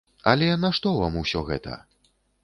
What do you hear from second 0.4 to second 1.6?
нашто вам усё